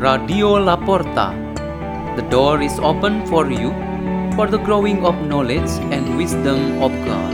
[0.00, 1.36] Radio La Porta.
[2.16, 3.68] The door is open for you
[4.32, 7.32] for the growing of knowledge and wisdom of God.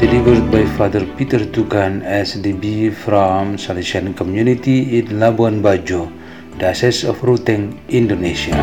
[0.00, 6.08] Delivered by Father Peter Tukan SDB from Salesian Community in Labuan Bajo,
[6.56, 8.56] Diocese of Ruteng, Indonesia.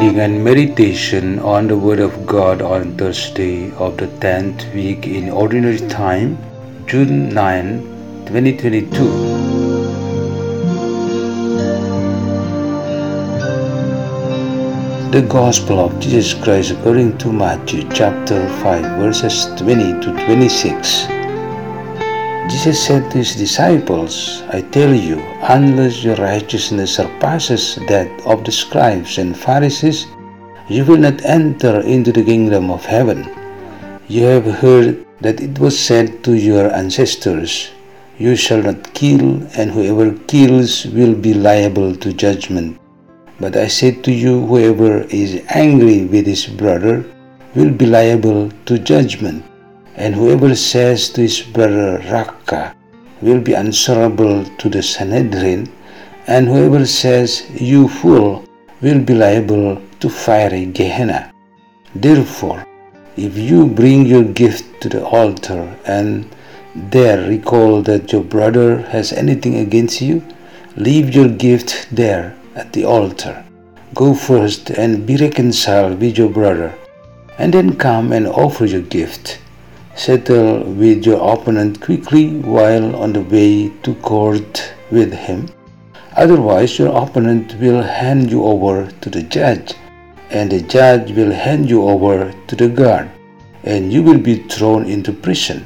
[0.00, 5.28] Reading and meditation on the Word of God on Thursday of the 10th week in
[5.28, 6.38] Ordinary Time,
[6.86, 7.82] June 9,
[8.24, 9.04] 2022.
[15.10, 21.19] The Gospel of Jesus Christ according to Matthew chapter 5 verses 20 to 26.
[22.50, 28.50] Jesus said to his disciples, I tell you, unless your righteousness surpasses that of the
[28.50, 30.08] scribes and Pharisees,
[30.68, 33.30] you will not enter into the kingdom of heaven.
[34.08, 37.70] You have heard that it was said to your ancestors,
[38.18, 42.80] You shall not kill, and whoever kills will be liable to judgment.
[43.38, 47.04] But I say to you, whoever is angry with his brother
[47.54, 49.44] will be liable to judgment.
[50.00, 52.74] And whoever says to his brother Raqa
[53.20, 55.68] will be answerable to the Sanhedrin,
[56.26, 58.44] and whoever says you fool
[58.80, 61.30] will be liable to fiery Gehenna.
[61.94, 62.64] Therefore,
[63.18, 66.34] if you bring your gift to the altar and
[66.74, 70.22] there recall that your brother has anything against you,
[70.76, 73.44] leave your gift there at the altar.
[73.92, 76.72] Go first and be reconciled with your brother,
[77.36, 79.40] and then come and offer your gift.
[79.94, 85.48] Settle with your opponent quickly while on the way to court with him.
[86.16, 89.74] Otherwise, your opponent will hand you over to the judge,
[90.30, 93.10] and the judge will hand you over to the guard,
[93.64, 95.64] and you will be thrown into prison.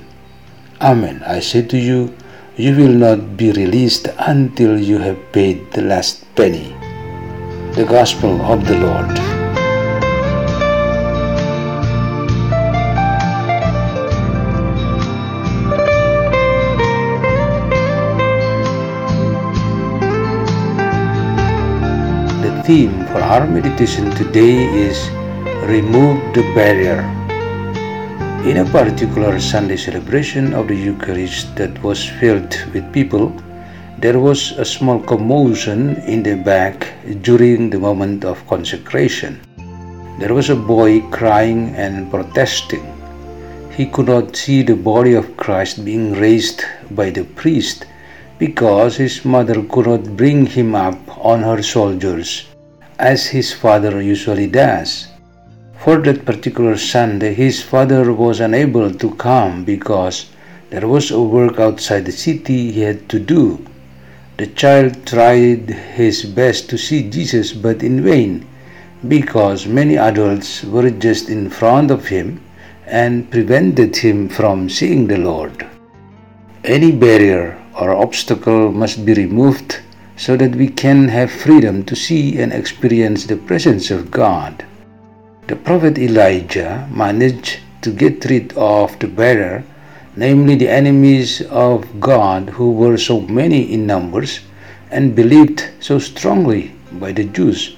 [0.81, 1.23] Amen.
[1.27, 2.15] I say to you,
[2.57, 6.75] you will not be released until you have paid the last penny.
[7.75, 9.34] The Gospel of the Lord.
[22.65, 25.11] Theme for our meditation today is
[25.69, 27.05] Remove the Barrier.
[28.49, 33.37] In a particular Sunday celebration of the Eucharist that was filled with people,
[33.99, 36.89] there was a small commotion in the back
[37.21, 39.39] during the moment of consecration.
[40.19, 42.87] There was a boy crying and protesting.
[43.73, 47.85] He could not see the body of Christ being raised by the priest
[48.39, 52.47] because his mother could not bring him up on her shoulders
[52.99, 55.09] as his father usually does.
[55.79, 60.31] For that particular Sunday, his father was unable to come because
[60.71, 63.65] there was a work outside the city he had to do.
[64.37, 68.47] The child tried his best to see Jesus, but in vain,
[69.07, 72.43] because many adults were just in front of him
[72.87, 75.67] and prevented him from seeing the Lord.
[76.65, 79.81] Any barrier or obstacle must be removed
[80.17, 84.65] so that we can have freedom to see and experience the presence of God.
[85.49, 89.65] The prophet Elijah managed to get rid of the barrier,
[90.17, 94.41] namely the enemies of God who were so many in numbers
[94.91, 97.77] and believed so strongly by the Jews.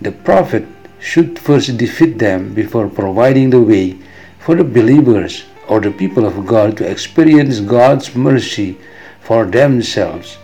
[0.00, 0.64] The prophet
[1.00, 3.98] should first defeat them before providing the way
[4.38, 8.78] for the believers or the people of God to experience God's mercy
[9.20, 10.38] for themselves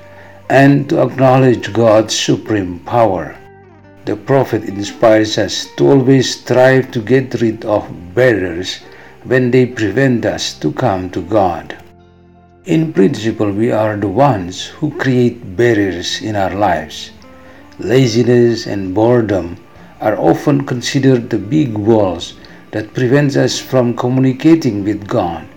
[0.53, 3.35] and to acknowledge God's supreme power.
[4.05, 8.81] The prophet inspires us to always strive to get rid of barriers
[9.25, 11.79] when they prevent us to come to God.
[12.67, 17.13] In principle, we are the ones who create barriers in our lives.
[17.79, 19.57] Laziness and boredom
[20.03, 22.35] are often considered the big walls
[22.73, 25.49] that prevents us from communicating with God.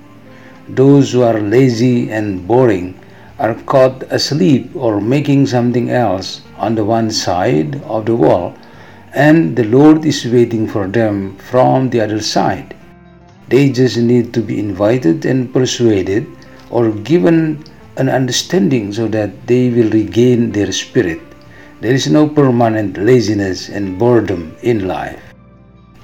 [0.69, 2.97] Those who are lazy and boring
[3.39, 8.55] are caught asleep or making something else on the one side of the wall,
[9.13, 12.75] and the Lord is waiting for them from the other side.
[13.47, 16.27] They just need to be invited and persuaded
[16.69, 17.63] or given
[17.97, 21.21] an understanding so that they will regain their spirit.
[21.81, 25.21] There is no permanent laziness and boredom in life.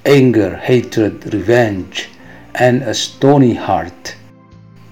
[0.05, 2.09] Anger, hatred, revenge,
[2.55, 4.15] and a stony heart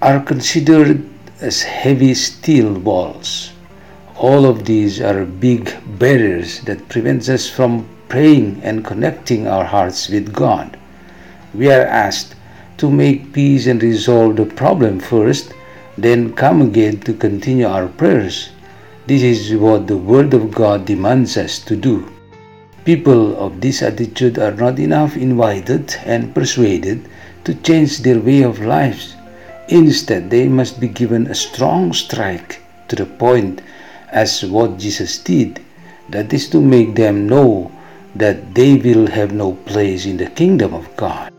[0.01, 1.08] are considered
[1.41, 3.51] as heavy steel walls.
[4.17, 10.09] All of these are big barriers that prevents us from praying and connecting our hearts
[10.09, 10.77] with God.
[11.53, 12.35] We are asked
[12.77, 15.53] to make peace and resolve the problem first,
[15.97, 18.49] then come again to continue our prayers.
[19.07, 22.11] This is what the Word of God demands us to do.
[22.83, 27.07] People of this attitude are not enough invited and persuaded
[27.45, 29.15] to change their way of lives.
[29.69, 33.61] Instead, they must be given a strong strike to the point
[34.11, 35.61] as what Jesus did,
[36.09, 37.71] that is to make them know
[38.15, 41.31] that they will have no place in the kingdom of God.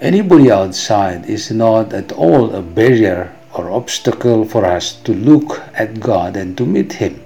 [0.00, 5.98] Anybody outside is not at all a barrier or obstacle for us to look at
[5.98, 7.20] God and to meet Him.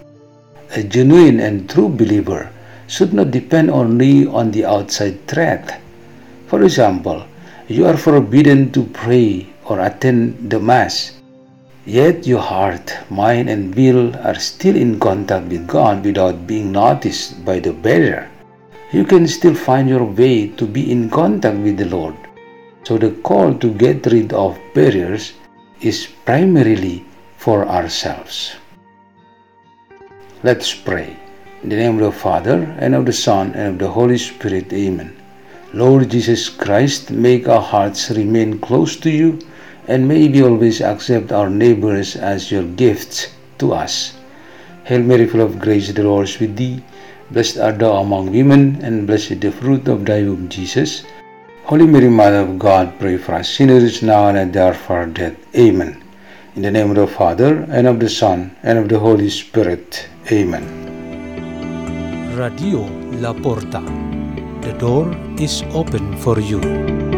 [0.71, 2.51] A genuine and true believer
[2.87, 5.83] should not depend only on the outside threat.
[6.47, 7.27] For example,
[7.69, 11.21] you are forbidden to pray or attend the Mass
[11.87, 17.43] Yet your heart, mind, and will are still in contact with God without being noticed
[17.43, 18.31] by the barrier.
[18.93, 22.15] You can still find your way to be in contact with the Lord.
[22.85, 25.33] So the call to get rid of barriers
[25.81, 27.07] is primarily
[27.39, 28.57] for ourselves.
[30.43, 31.17] Let's pray.
[31.63, 34.73] In the name of the Father, and of the Son, and of the Holy Spirit.
[34.73, 35.17] Amen.
[35.73, 39.39] Lord Jesus Christ, make our hearts remain close to you
[39.89, 44.15] and may we always accept our neighbors as your gifts to us.
[44.85, 46.83] Hail Mary, full of grace, the Lord is with thee.
[47.31, 51.05] Blessed art thou among women, and blessed the fruit of thy womb, Jesus.
[51.65, 54.91] Holy Mary, Mother of God, pray for us sinners now and at the hour of
[54.91, 55.37] our death.
[55.55, 56.03] Amen.
[56.57, 60.09] In the name of the Father, and of the Son, and of the Holy Spirit.
[60.33, 60.67] Amen.
[62.37, 62.81] Radio
[63.21, 63.83] La Porta.
[64.63, 67.10] The door is open for you.